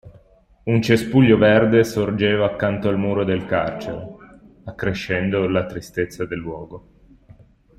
Un 0.63 0.81
cespuglio 0.81 1.37
verde 1.37 1.83
sorgeva 1.83 2.47
accanto 2.47 2.89
al 2.89 2.97
muro 2.97 3.23
del 3.23 3.45
carcere, 3.45 4.03
accrescendo 4.65 5.47
la 5.47 5.67
tristezza 5.67 6.25
del 6.25 6.39
luogo. 6.39 6.87